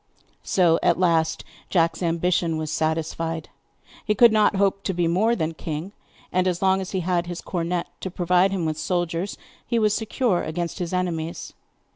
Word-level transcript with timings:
So 0.41 0.79
at 0.81 0.97
last 0.97 1.43
Jack's 1.69 2.01
ambition 2.01 2.57
was 2.57 2.71
satisfied. 2.71 3.49
He 4.03 4.15
could 4.15 4.31
not 4.31 4.55
hope 4.55 4.81
to 4.85 4.95
be 4.95 5.07
more 5.07 5.35
than 5.35 5.53
king, 5.53 5.91
and 6.31 6.47
as 6.47 6.59
long 6.59 6.81
as 6.81 6.89
he 6.89 7.01
had 7.01 7.27
his 7.27 7.39
cornet 7.39 7.85
to 7.99 8.09
provide 8.09 8.49
him 8.49 8.65
with 8.65 8.79
soldiers 8.79 9.37
he 9.63 9.77
was 9.77 9.93
secure 9.93 10.41
against 10.41 10.79
his 10.79 10.91
enemies. 10.91 11.53